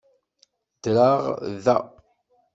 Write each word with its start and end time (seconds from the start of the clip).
Ddreɣ 0.77 1.19
da. 1.65 1.77